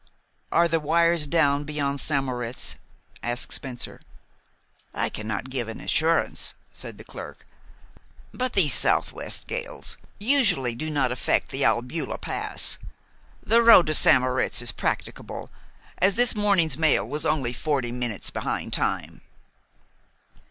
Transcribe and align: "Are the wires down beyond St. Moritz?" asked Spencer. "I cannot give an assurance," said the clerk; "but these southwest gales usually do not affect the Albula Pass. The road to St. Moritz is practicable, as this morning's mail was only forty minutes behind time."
"Are 0.51 0.67
the 0.67 0.79
wires 0.79 1.27
down 1.27 1.63
beyond 1.63 2.01
St. 2.01 2.23
Moritz?" 2.23 2.73
asked 3.21 3.53
Spencer. 3.53 4.01
"I 4.95 5.09
cannot 5.09 5.51
give 5.51 5.67
an 5.67 5.79
assurance," 5.79 6.55
said 6.73 6.97
the 6.97 7.03
clerk; 7.03 7.45
"but 8.33 8.53
these 8.53 8.73
southwest 8.73 9.45
gales 9.45 9.97
usually 10.19 10.73
do 10.73 10.89
not 10.89 11.11
affect 11.11 11.49
the 11.51 11.61
Albula 11.63 12.19
Pass. 12.19 12.79
The 13.43 13.61
road 13.61 13.85
to 13.85 13.93
St. 13.93 14.19
Moritz 14.21 14.59
is 14.63 14.71
practicable, 14.71 15.51
as 15.99 16.15
this 16.15 16.33
morning's 16.35 16.79
mail 16.79 17.07
was 17.07 17.23
only 17.23 17.53
forty 17.53 17.91
minutes 17.91 18.31
behind 18.31 18.73
time." 18.73 19.21